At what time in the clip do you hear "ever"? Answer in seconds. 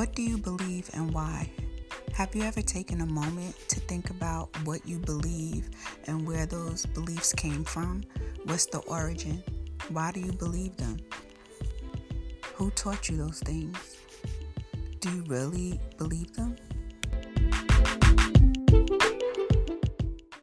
2.44-2.62